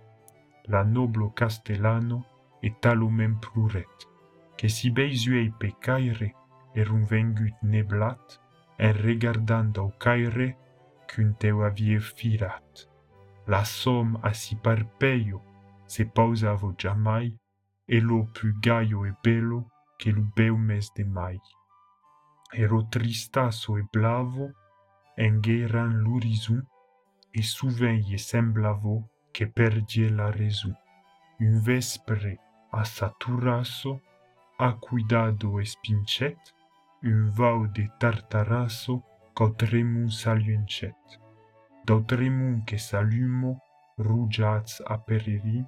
la 0.66 0.84
noblo 0.84 1.30
castellano 1.30 2.24
et 2.62 2.74
talumem 2.80 3.38
pluret, 3.40 4.08
que 4.56 4.68
si 4.68 4.90
beisuei 4.90 5.50
pe 5.58 5.72
caire 5.80 6.34
er 6.74 6.92
un 6.92 7.04
vengut 7.04 7.56
neblat, 7.62 8.40
en 8.78 8.92
regardant 8.92 9.72
au 9.78 9.90
caire, 9.98 10.54
qu'un 11.08 11.32
teu 11.32 11.62
avie 11.62 12.00
firat. 12.00 12.88
La 13.46 13.64
somme 13.64 14.18
a 14.22 14.32
si 14.32 14.56
parpeio 14.56 15.42
se 15.86 16.04
pausavo 16.04 16.74
jamais, 16.76 17.32
e 17.86 18.00
lo 18.00 18.24
più 18.32 18.58
gaio 18.60 19.04
e 19.04 19.14
bello 19.22 19.70
che 19.98 20.10
lo 20.10 20.22
beu 20.34 20.56
mes 20.56 20.90
de 20.94 21.04
mai. 21.04 21.40
Ero 22.52 22.86
tristasso 22.88 23.76
e 23.76 23.84
blavo, 23.90 24.52
engueran 25.16 26.00
l'horizon, 26.02 26.66
e 27.34 27.42
souvent 27.42 27.98
ye 28.08 28.16
semblavo 28.16 29.08
che 29.32 29.46
perdie 29.48 30.08
la 30.08 30.30
raison. 30.30 30.74
Un 31.40 31.58
vespre 31.60 32.38
a 32.70 32.84
saturasso, 32.84 34.00
a 34.58 34.72
cuidado 34.74 35.58
e 35.58 35.64
spincet, 35.64 36.38
un 37.02 37.30
vau 37.30 37.66
de 37.66 37.90
tartarasso, 37.98 39.02
cautremum 39.34 40.08
saliuncet. 40.08 40.96
D'autremum 41.84 42.64
che 42.64 42.78
salumo, 42.78 43.60
rugiats 43.96 44.80
a 44.86 44.96
periri, 44.98 45.64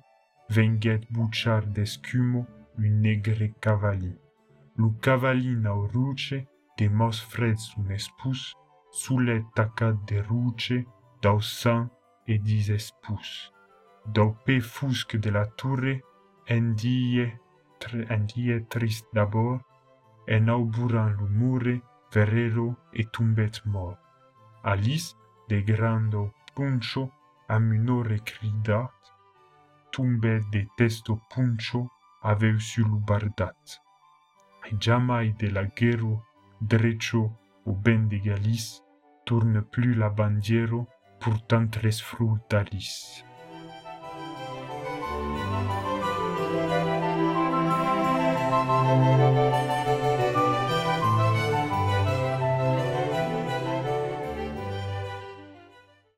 venget 0.49 1.05
bucciar 1.11 1.67
d'escumo 1.67 2.47
un 2.79 3.01
negre 3.01 3.55
cavalli. 3.59 4.17
Lu 4.77 4.95
cavallin 5.01 5.65
au 5.67 5.87
ruce, 5.89 6.47
de 6.77 6.89
mos 6.89 7.21
freds 7.21 7.75
un 7.77 7.91
espus, 7.91 8.55
sulle 8.93 9.45
tacat 9.55 9.97
de 10.07 10.21
ruce, 10.21 10.87
sang 11.41 11.89
e 12.27 12.39
dis 12.39 12.71
espus. 12.71 13.53
Dau 14.07 14.37
pe 14.45 14.61
fusc 14.61 15.17
de 15.17 15.31
la 15.31 15.47
tourre, 15.47 16.01
en 16.49 16.75
die, 16.75 17.27
trist 18.69 19.07
d'abord, 19.13 19.61
en 20.29 20.49
auburant 20.49 21.09
l'umure, 21.09 21.81
verero 22.13 22.77
e 22.93 23.05
tumbet 23.05 23.65
mort. 23.67 23.99
Alice, 24.63 25.15
de 25.49 25.61
grando 25.61 26.33
puncho, 26.55 27.11
amunore 27.49 28.19
cridat, 28.25 28.93
tumbet 29.93 30.43
de 30.51 30.67
testo 30.77 31.21
puncho, 31.31 31.89
aveu 32.23 32.59
sulubardat. 32.59 33.81
E 34.71 34.77
jamais 34.81 35.33
de 35.39 35.49
la 35.49 35.65
guerro, 35.65 36.23
drecho 36.61 37.31
o 37.65 37.73
ben 37.73 38.09
de 38.09 38.19
galis, 38.19 38.83
tourne 39.25 39.63
plus 39.63 39.95
la 39.95 40.11
bandiero, 40.11 40.87
frutaris. 42.01 43.25